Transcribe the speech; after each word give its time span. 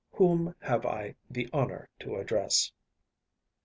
Whom 0.13 0.55
have 0.61 0.83
I 0.83 1.13
the 1.29 1.47
honour 1.53 1.87
to 1.99 2.15
address? 2.15 2.71